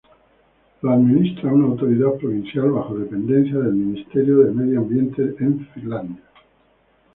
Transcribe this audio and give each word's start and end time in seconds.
Lo 0.81 0.93
administra 0.93 1.53
una 1.53 1.65
autoridad 1.67 2.13
provincial 2.17 2.71
bajo 2.71 2.97
dependencia 2.97 3.59
del 3.59 3.73
Ministerio 3.75 4.39
de 4.39 4.51
Medio 4.51 4.79
Ambiente 4.79 5.21
de 5.21 5.65
Finlandia. 5.75 6.23